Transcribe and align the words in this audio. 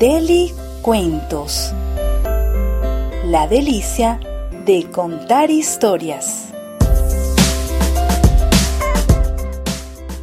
Deli 0.00 0.50
Cuentos. 0.80 1.74
La 3.26 3.46
delicia 3.46 4.18
de 4.64 4.90
contar 4.90 5.50
historias. 5.50 6.46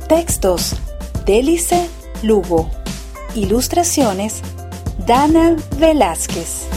Textos: 0.10 0.76
Delice 1.28 1.88
Lugo. 2.24 2.72
Ilustraciones: 3.36 4.42
Dana 5.06 5.56
Velázquez. 5.78 6.68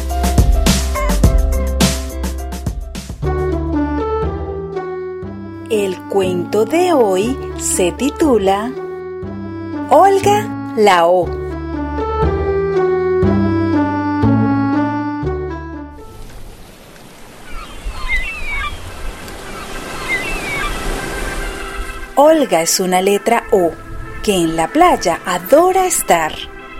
El 5.70 5.96
cuento 6.10 6.66
de 6.66 6.92
hoy 6.92 7.34
se 7.56 7.92
titula 7.92 8.70
Olga 9.88 10.74
Lao. 10.76 11.39
Olga 22.30 22.62
es 22.62 22.80
una 22.80 23.02
letra 23.02 23.44
O 23.50 23.72
que 24.22 24.34
en 24.34 24.56
la 24.56 24.68
playa 24.68 25.20
adora 25.26 25.86
estar. 25.86 26.32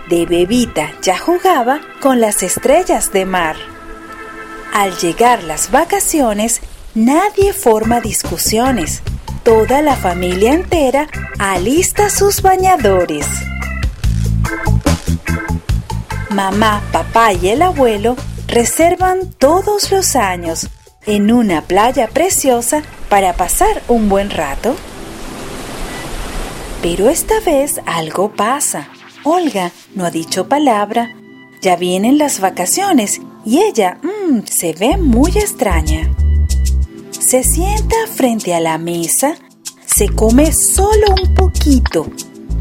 De 0.09 0.25
bebita 0.25 0.91
ya 1.01 1.17
jugaba 1.17 1.79
con 2.01 2.19
las 2.19 2.43
estrellas 2.43 3.11
de 3.11 3.25
mar. 3.25 3.55
Al 4.73 4.97
llegar 4.97 5.43
las 5.43 5.71
vacaciones, 5.71 6.61
Nadie 6.93 7.53
forma 7.53 8.01
discusiones. 8.01 9.01
Toda 9.43 9.81
la 9.81 9.95
familia 9.95 10.51
entera 10.51 11.07
alista 11.39 12.09
sus 12.09 12.41
bañadores. 12.41 13.25
Mamá, 16.29 16.81
papá 16.91 17.31
y 17.31 17.47
el 17.47 17.61
abuelo 17.61 18.17
reservan 18.47 19.31
todos 19.31 19.89
los 19.89 20.17
años 20.17 20.67
en 21.05 21.31
una 21.31 21.61
playa 21.61 22.09
preciosa 22.09 22.83
para 23.07 23.31
pasar 23.31 23.81
un 23.87 24.09
buen 24.09 24.29
rato. 24.29 24.75
Pero 26.81 27.09
esta 27.09 27.39
vez 27.41 27.79
algo 27.85 28.31
pasa. 28.33 28.89
Olga 29.23 29.71
no 29.93 30.05
ha 30.05 30.11
dicho 30.11 30.47
palabra. 30.47 31.15
Ya 31.61 31.75
vienen 31.75 32.17
las 32.17 32.39
vacaciones 32.39 33.21
y 33.45 33.61
ella 33.61 33.99
mm, 34.01 34.45
se 34.45 34.73
ve 34.73 34.97
muy 34.97 35.31
extraña. 35.31 36.11
Se 37.11 37.43
sienta 37.43 37.95
frente 38.11 38.55
a 38.55 38.59
la 38.59 38.79
mesa, 38.79 39.35
se 39.85 40.09
come 40.09 40.51
solo 40.51 41.13
un 41.21 41.35
poquito. 41.35 42.07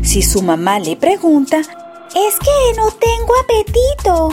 Si 0.02 0.20
su 0.20 0.42
mamá 0.42 0.78
le 0.80 0.96
pregunta, 0.96 1.58
es 1.58 2.38
que 2.38 2.76
no 2.76 2.90
tengo 2.90 3.32
apetito. 3.42 4.28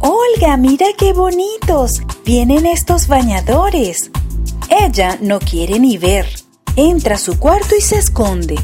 Olga, 0.00 0.58
mira 0.58 0.86
qué 0.98 1.14
bonitos. 1.14 2.02
Vienen 2.24 2.66
estos 2.66 3.08
bañadores. 3.08 4.10
Ella 4.68 5.16
no 5.22 5.38
quiere 5.38 5.78
ni 5.78 5.96
ver. 5.96 6.45
Entra 6.76 7.14
a 7.14 7.18
su 7.18 7.38
cuarto 7.38 7.74
y 7.74 7.80
se 7.80 7.96
esconde. 7.96 8.56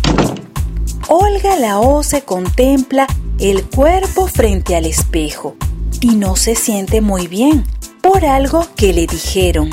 Olga 1.08 1.56
la 1.56 1.80
O 1.80 2.02
se 2.02 2.22
contempla 2.22 3.06
el 3.38 3.64
cuerpo 3.64 4.26
frente 4.26 4.76
al 4.76 4.84
espejo 4.84 5.56
y 6.02 6.16
no 6.16 6.36
se 6.36 6.54
siente 6.54 7.00
muy 7.00 7.26
bien 7.26 7.64
por 8.02 8.26
algo 8.26 8.66
que 8.76 8.92
le 8.92 9.06
dijeron. 9.06 9.70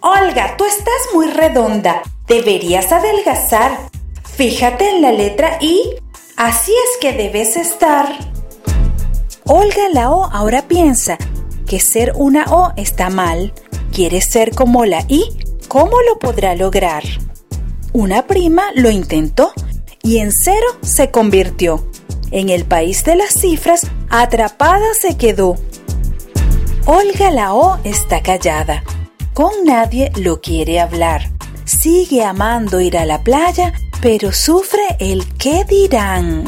Olga, 0.00 0.56
tú 0.56 0.64
estás 0.64 1.12
muy 1.12 1.26
redonda. 1.26 2.00
Deberías 2.26 2.92
adelgazar. 2.92 3.90
Fíjate 4.24 4.88
en 4.88 5.02
la 5.02 5.12
letra 5.12 5.58
I. 5.60 5.82
Así 6.38 6.72
es 6.72 6.98
que 6.98 7.12
debes 7.12 7.58
estar. 7.58 8.08
Olga 9.44 9.90
la 9.92 10.10
O 10.10 10.24
ahora 10.32 10.66
piensa 10.66 11.18
que 11.66 11.78
ser 11.78 12.14
una 12.16 12.44
O 12.44 12.72
está 12.76 13.10
mal. 13.10 13.52
Quiere 13.92 14.22
ser 14.22 14.54
como 14.54 14.86
la 14.86 15.04
I. 15.08 15.24
¿Cómo 15.68 16.00
lo 16.08 16.18
podrá 16.18 16.54
lograr? 16.54 17.02
Una 17.92 18.26
prima 18.26 18.64
lo 18.74 18.90
intentó 18.90 19.52
y 20.02 20.18
en 20.18 20.32
cero 20.32 20.66
se 20.82 21.10
convirtió. 21.10 21.86
En 22.30 22.48
el 22.48 22.64
país 22.64 23.04
de 23.04 23.16
las 23.16 23.34
cifras, 23.34 23.86
atrapada 24.08 24.94
se 25.00 25.16
quedó. 25.16 25.56
Olga 26.86 27.30
la 27.30 27.54
O 27.54 27.78
está 27.84 28.22
callada 28.22 28.82
con 29.40 29.64
nadie 29.64 30.12
lo 30.16 30.40
quiere 30.40 30.80
hablar. 30.80 31.30
Sigue 31.64 32.24
amando 32.24 32.80
ir 32.80 32.98
a 32.98 33.06
la 33.06 33.22
playa, 33.22 33.72
pero 34.02 34.32
sufre 34.32 34.82
el 34.98 35.24
qué 35.38 35.64
dirán. 35.64 36.44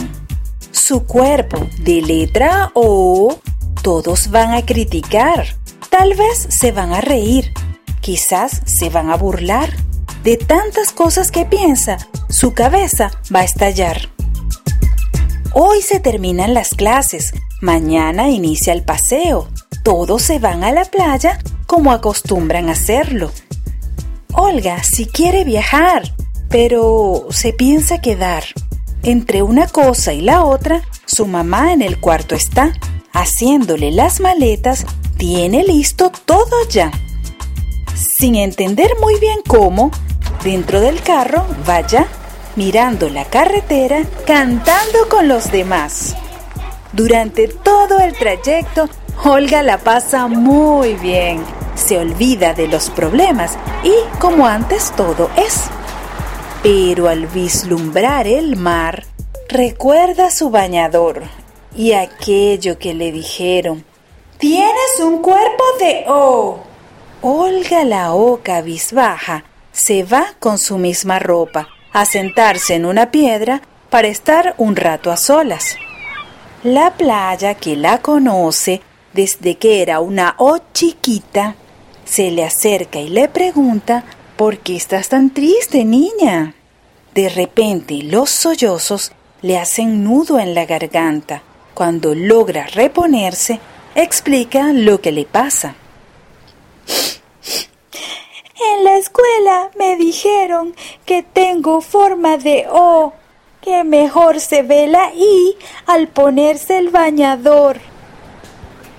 Su 0.73 1.07
cuerpo 1.07 1.59
de 1.79 2.03
letra 2.03 2.71
O, 2.75 3.39
todos 3.83 4.31
van 4.31 4.53
a 4.53 4.67
criticar. 4.67 5.47
Tal 5.91 6.15
vez 6.15 6.49
se 6.51 6.73
van 6.73 6.93
a 6.93 7.01
reír, 7.01 7.53
quizás 8.01 8.61
se 8.67 8.91
van 8.91 9.11
a 9.11 9.17
burlar. 9.17 9.71
De 10.23 10.37
tantas 10.37 10.93
cosas 10.93 11.33
que 11.33 11.45
piensa, 11.45 11.99
su 12.29 12.55
cabeza 12.55 13.11
va 13.35 13.41
a 13.41 13.45
estallar. 13.45 14.09
Hoy 15.53 15.83
se 15.83 15.99
terminan 15.99 16.55
las 16.55 16.71
clases, 16.71 17.33
mañana 17.61 18.29
inicia 18.29 18.73
el 18.73 18.85
paseo. 18.85 19.49
Todos 19.83 20.23
se 20.23 20.39
van 20.39 20.63
a 20.63 20.71
la 20.71 20.85
playa 20.85 21.41
como 21.67 21.91
acostumbran 21.91 22.71
hacerlo. 22.71 23.33
Olga 24.33 24.85
si 24.85 25.07
quiere 25.07 25.43
viajar, 25.43 26.15
pero 26.49 27.27
se 27.31 27.53
piensa 27.53 28.01
quedar. 28.01 28.45
Entre 29.03 29.43
una 29.43 29.67
cosa 29.67 30.13
y 30.13 30.21
la 30.21 30.45
otra, 30.45 30.83
su 31.05 31.27
mamá 31.27 31.73
en 31.73 31.83
el 31.83 31.99
cuarto 31.99 32.37
está, 32.37 32.73
haciéndole 33.13 33.91
las 33.91 34.21
maletas, 34.21 34.87
tiene 35.17 35.65
listo 35.65 36.13
todo 36.25 36.69
ya. 36.69 36.93
Sin 37.93 38.37
entender 38.37 38.93
muy 39.01 39.19
bien 39.19 39.41
cómo, 39.49 39.91
dentro 40.45 40.81
del 40.81 41.03
carro 41.03 41.45
vaya 41.67 42.07
mirando 42.57 43.09
la 43.09 43.25
carretera, 43.25 44.03
cantando 44.27 45.09
con 45.09 45.29
los 45.29 45.51
demás. 45.51 46.15
Durante 46.93 47.49
todo 47.49 48.01
el 48.01 48.13
trayecto, 48.13 48.89
Olga 49.25 49.63
la 49.63 49.79
pasa 49.79 50.27
muy 50.27 50.95
bien 50.95 51.43
se 51.75 51.99
olvida 51.99 52.55
de 52.55 52.69
los 52.69 52.91
problemas 52.91 53.57
y 53.83 53.93
como 54.19 54.47
antes 54.47 54.93
todo 54.97 55.31
es. 55.37 55.65
Pero 56.63 57.09
al 57.09 57.27
vislumbrar 57.27 58.27
el 58.27 58.57
mar, 58.57 59.05
recuerda 59.49 60.31
su 60.31 60.51
bañador 60.51 61.23
y 61.75 61.93
aquello 61.93 62.79
que 62.79 62.95
le 62.95 63.11
dijeron. 63.11 63.85
Tienes 64.39 65.01
un 65.01 65.23
cuerpo 65.23 65.65
de 65.81 66.05
O. 66.09 66.61
Olga 67.23 67.85
la 67.85 68.15
O 68.15 68.41
cabizbaja 68.43 69.45
se 69.73 70.05
va 70.05 70.35
con 70.39 70.59
su 70.59 70.79
misma 70.79 71.19
ropa 71.19 71.69
a 71.93 72.05
sentarse 72.05 72.75
en 72.75 72.87
una 72.87 73.11
piedra 73.11 73.63
para 73.91 74.09
estar 74.09 74.55
un 74.59 74.77
rato 74.77 75.11
a 75.11 75.17
solas. 75.17 75.77
La 76.63 76.93
playa 76.93 77.55
que 77.55 77.77
la 77.77 77.99
conoce 77.99 78.81
desde 79.13 79.57
que 79.57 79.83
era 79.83 80.01
una 80.01 80.35
O 80.39 80.59
chiquita 80.73 81.57
se 82.05 82.31
le 82.31 82.45
acerca 82.45 83.01
y 83.01 83.09
le 83.09 83.29
pregunta 83.29 84.05
¿Por 84.37 84.59
qué 84.59 84.75
estás 84.75 85.09
tan 85.09 85.31
triste, 85.31 85.85
niña? 85.85 86.55
De 87.15 87.29
repente 87.29 88.03
los 88.03 88.31
sollozos 88.31 89.13
le 89.43 89.59
hacen 89.59 90.03
nudo 90.03 90.41
en 90.41 90.55
la 90.55 90.65
garganta. 90.65 91.43
Cuando 91.75 92.15
logra 92.15 92.67
reponerse, 92.67 93.61
explica 93.95 94.73
lo 94.73 95.01
que 95.01 95.13
le 95.13 95.27
pasa. 95.27 95.77
En 98.75 98.85
la 98.85 98.97
escuela 99.13 99.71
me 99.79 99.97
dijeron 99.97 100.75
que 101.05 101.23
tengo 101.23 101.83
forma 101.83 102.39
de 102.39 102.67
O, 102.71 103.13
que 103.61 103.85
mejor 103.85 104.41
se 104.41 104.63
ve 104.63 104.87
la 104.87 105.13
I 105.15 105.55
al 105.87 106.09
ponerse 106.09 106.79
el 106.79 106.89
bañador. 106.89 107.79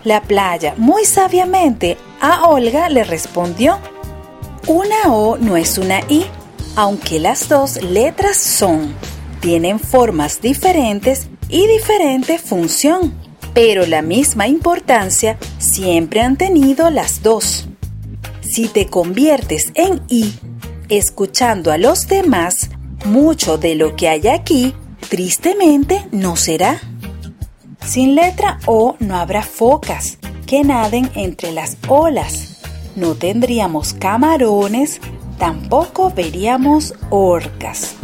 La 0.03 0.21
playa, 0.21 0.75
muy 0.77 1.05
sabiamente, 1.05 1.97
a 2.21 2.47
Olga 2.47 2.89
le 2.89 3.03
respondió, 3.03 3.79
una 4.67 5.13
O 5.13 5.37
no 5.37 5.57
es 5.57 5.79
una 5.79 6.01
I, 6.01 6.25
aunque 6.75 7.19
las 7.19 7.49
dos 7.49 7.81
letras 7.81 8.37
son. 8.37 8.93
Tienen 9.39 9.79
formas 9.79 10.41
diferentes 10.41 11.27
y 11.49 11.65
diferente 11.67 12.37
función, 12.37 13.13
pero 13.53 13.85
la 13.87 14.01
misma 14.03 14.47
importancia 14.47 15.37
siempre 15.57 16.21
han 16.21 16.37
tenido 16.37 16.89
las 16.91 17.23
dos. 17.23 17.67
Si 18.53 18.67
te 18.67 18.85
conviertes 18.85 19.71
en 19.73 20.03
I, 20.09 20.31
escuchando 20.87 21.71
a 21.71 21.79
los 21.79 22.07
demás, 22.07 22.69
mucho 23.03 23.57
de 23.57 23.73
lo 23.73 23.95
que 23.95 24.09
hay 24.09 24.27
aquí, 24.27 24.75
tristemente, 25.09 26.05
no 26.11 26.35
será. 26.35 26.79
Sin 27.83 28.13
letra 28.13 28.59
O 28.67 28.95
no 28.99 29.17
habrá 29.17 29.41
focas 29.41 30.19
que 30.45 30.63
naden 30.63 31.09
entre 31.15 31.51
las 31.51 31.77
olas. 31.87 32.61
No 32.95 33.15
tendríamos 33.15 33.95
camarones, 33.95 35.01
tampoco 35.39 36.11
veríamos 36.11 36.93
orcas. 37.09 37.95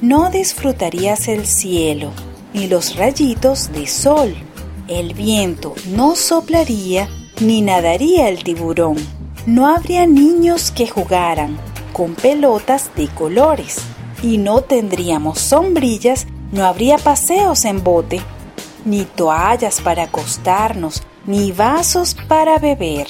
No 0.00 0.30
disfrutarías 0.30 1.28
el 1.28 1.44
cielo 1.44 2.12
ni 2.54 2.66
los 2.66 2.96
rayitos 2.96 3.70
de 3.72 3.86
sol. 3.86 4.34
El 4.88 5.12
viento 5.12 5.74
no 5.94 6.16
soplaría 6.16 7.10
ni 7.42 7.60
nadaría 7.60 8.30
el 8.30 8.42
tiburón. 8.42 9.17
No 9.48 9.66
habría 9.66 10.04
niños 10.06 10.70
que 10.70 10.86
jugaran 10.86 11.56
con 11.94 12.14
pelotas 12.14 12.90
de 12.94 13.08
colores. 13.08 13.78
Y 14.22 14.36
no 14.36 14.60
tendríamos 14.60 15.38
sombrillas, 15.38 16.26
no 16.52 16.66
habría 16.66 16.98
paseos 16.98 17.64
en 17.64 17.82
bote, 17.82 18.20
ni 18.84 19.06
toallas 19.06 19.80
para 19.80 20.02
acostarnos, 20.02 21.02
ni 21.24 21.50
vasos 21.50 22.14
para 22.28 22.58
beber. 22.58 23.06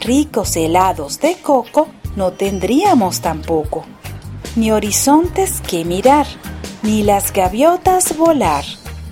Ricos 0.00 0.56
helados 0.56 1.20
de 1.20 1.34
coco 1.42 1.88
no 2.16 2.32
tendríamos 2.32 3.20
tampoco, 3.20 3.84
ni 4.56 4.70
horizontes 4.70 5.60
que 5.60 5.84
mirar, 5.84 6.26
ni 6.82 7.02
las 7.02 7.34
gaviotas 7.34 8.16
volar. 8.16 8.64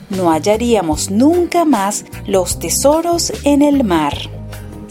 No 0.09 0.31
hallaríamos 0.31 1.11
nunca 1.11 1.67
más 1.67 2.07
los 2.27 2.59
tesoros 2.59 3.35
en 3.45 3.61
el 3.61 3.85
mar. 3.85 4.15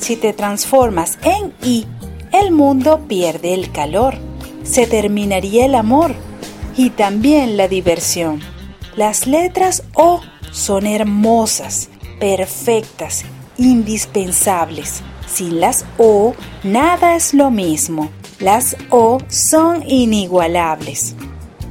Si 0.04 0.18
te 0.18 0.34
transformas 0.34 1.18
en 1.24 1.54
I, 1.64 1.88
el 2.34 2.52
mundo 2.52 3.06
pierde 3.08 3.54
el 3.54 3.72
calor, 3.72 4.16
se 4.62 4.86
terminaría 4.86 5.66
el 5.66 5.76
amor 5.76 6.14
y 6.76 6.90
también 6.90 7.56
la 7.56 7.70
diversión. 7.70 8.42
Las 8.98 9.28
letras 9.28 9.84
O 9.94 10.20
son 10.52 10.88
hermosas, 10.88 11.88
perfectas, 12.20 13.24
indispensables. 13.58 15.02
Sin 15.26 15.62
las 15.62 15.86
O, 15.98 16.36
nada 16.66 17.16
es 17.16 17.34
lo 17.34 17.50
mismo. 17.50 18.10
Las 18.42 18.76
O 18.90 19.20
son 19.30 19.90
inigualables. 19.90 21.16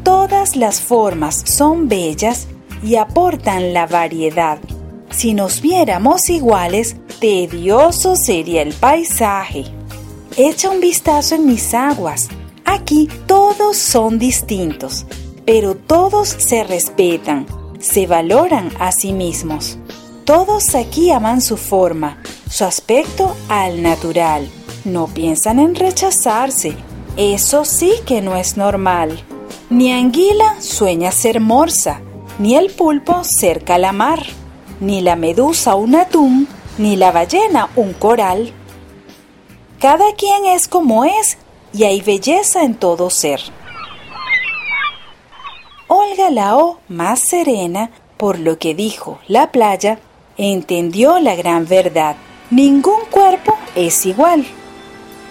Todas 0.05 0.56
las 0.56 0.81
formas 0.81 1.43
son 1.44 1.87
bellas 1.87 2.49
y 2.82 2.96
aportan 2.96 3.75
la 3.75 3.87
variedad. 3.87 4.58
Si 5.11 5.34
nos 5.34 5.61
viéramos 5.61 6.31
iguales, 6.31 6.96
tedioso 7.22 8.16
sería 8.16 8.62
el 8.62 8.74
paisaje. 8.74 9.64
Echa 10.36 10.70
un 10.70 10.80
vistazo 10.80 11.36
en 11.36 11.46
mis 11.46 11.72
aguas. 11.72 12.28
Aquí 12.64 13.08
todos 13.26 13.76
son 13.76 14.19
distintos, 14.19 15.06
pero 15.46 15.76
todos 15.76 16.28
se 16.30 16.64
respetan, 16.64 17.46
se 17.78 18.08
valoran 18.08 18.72
a 18.80 18.90
sí 18.90 19.12
mismos. 19.12 19.78
Todos 20.24 20.74
aquí 20.74 21.12
aman 21.12 21.40
su 21.40 21.56
forma, 21.56 22.20
su 22.50 22.64
aspecto 22.64 23.36
al 23.48 23.82
natural. 23.82 24.50
No 24.84 25.06
piensan 25.06 25.60
en 25.60 25.76
rechazarse. 25.76 26.74
Eso 27.16 27.64
sí 27.64 27.92
que 28.04 28.20
no 28.20 28.34
es 28.34 28.56
normal. 28.56 29.22
Ni 29.70 29.92
anguila 29.92 30.60
sueña 30.60 31.12
ser 31.12 31.38
morsa, 31.38 32.00
ni 32.40 32.56
el 32.56 32.72
pulpo 32.72 33.22
ser 33.22 33.62
calamar, 33.62 34.26
ni 34.80 35.02
la 35.02 35.14
medusa 35.14 35.76
un 35.76 35.94
atún, 35.94 36.48
ni 36.82 36.96
la 36.96 37.12
ballena 37.12 37.70
un 37.76 37.93
coral. 37.93 38.52
Cada 39.79 40.14
quien 40.17 40.46
es 40.46 40.67
como 40.67 41.05
es 41.05 41.38
y 41.73 41.84
hay 41.84 42.00
belleza 42.00 42.64
en 42.64 42.75
todo 42.75 43.08
ser. 43.08 43.40
Olga 45.87 46.31
Lao, 46.31 46.81
más 46.88 47.20
serena 47.20 47.90
por 48.17 48.38
lo 48.38 48.58
que 48.58 48.75
dijo 48.75 49.20
la 49.29 49.52
playa, 49.52 50.00
entendió 50.37 51.20
la 51.20 51.37
gran 51.37 51.67
verdad. 51.67 52.17
Ningún 52.50 53.00
cuerpo 53.11 53.55
es 53.76 54.05
igual. 54.05 54.44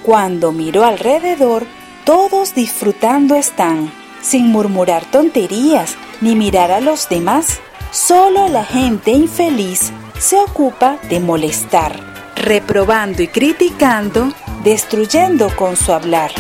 Cuando 0.03 0.53
miró 0.53 0.85
alrededor, 0.85 1.65
todos 2.05 2.55
disfrutando 2.55 3.35
están, 3.35 3.91
sin 4.21 4.47
murmurar 4.47 5.03
tonterías 5.05 5.95
ni 6.21 6.33
mirar 6.35 6.71
a 6.71 6.79
los 6.79 7.09
demás. 7.09 7.59
Solo 7.91 8.47
la 8.47 8.63
gente 8.63 9.11
infeliz 9.11 9.91
se 10.21 10.39
ocupa 10.39 10.99
de 11.09 11.19
molestar, 11.19 11.99
reprobando 12.35 13.23
y 13.23 13.27
criticando, 13.27 14.31
destruyendo 14.63 15.49
con 15.55 15.75
su 15.75 15.91
hablar. 15.91 16.31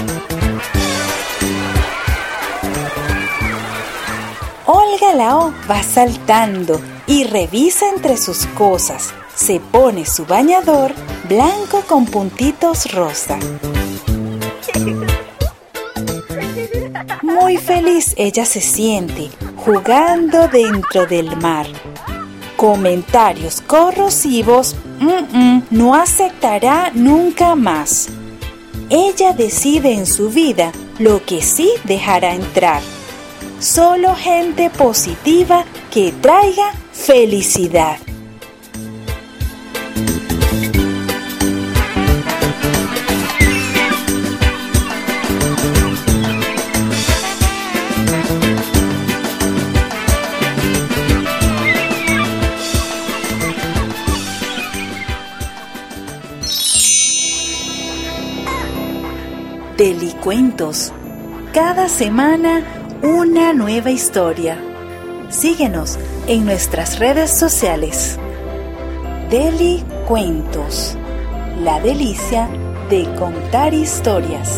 Olga 4.67 5.15
Lao 5.15 5.51
va 5.69 5.81
saltando 5.81 6.79
y 7.07 7.23
revisa 7.23 7.89
entre 7.89 8.17
sus 8.17 8.45
cosas. 8.45 9.15
Se 9.33 9.59
pone 9.59 10.05
su 10.05 10.27
bañador 10.27 10.93
blanco 11.27 11.81
con 11.87 12.05
puntitos 12.05 12.93
rosa. 12.93 13.39
Muy 17.23 17.57
feliz 17.57 18.13
ella 18.15 18.45
se 18.45 18.61
siente 18.61 19.31
jugando 19.65 20.47
dentro 20.47 21.07
del 21.07 21.35
mar. 21.37 21.65
Comentarios 22.61 23.59
corrosivos 23.59 24.75
no 25.71 25.95
aceptará 25.95 26.91
nunca 26.93 27.55
más. 27.55 28.09
Ella 28.87 29.33
decide 29.33 29.93
en 29.93 30.05
su 30.05 30.29
vida 30.29 30.71
lo 30.99 31.25
que 31.25 31.41
sí 31.41 31.71
dejará 31.85 32.35
entrar. 32.35 32.83
Solo 33.59 34.13
gente 34.13 34.69
positiva 34.69 35.65
que 35.89 36.11
traiga 36.21 36.71
felicidad. 36.93 37.97
Delicuentos. 59.81 60.93
Cada 61.55 61.89
semana 61.89 62.61
una 63.01 63.51
nueva 63.51 63.89
historia. 63.89 64.55
Síguenos 65.29 65.97
en 66.27 66.45
nuestras 66.45 66.99
redes 66.99 67.31
sociales. 67.31 68.19
Deli 69.31 69.83
Cuentos. 70.07 70.95
La 71.63 71.79
delicia 71.79 72.47
de 72.91 73.11
contar 73.15 73.73
historias. 73.73 74.55